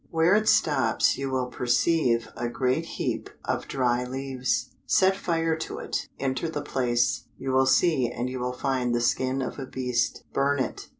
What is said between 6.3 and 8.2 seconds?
the place; you will see